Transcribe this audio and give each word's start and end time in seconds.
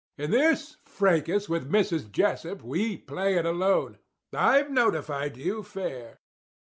In 0.17 0.31
this 0.31 0.77
fracas 0.83 1.47
with 1.47 1.71
Mrs. 1.71 2.09
Jessup 2.11 2.63
we 2.63 2.97
play 2.97 3.35
it 3.35 3.45
alone. 3.45 3.99
I've 4.33 4.71
notified 4.71 5.37
you 5.37 5.61
fair. 5.61 6.17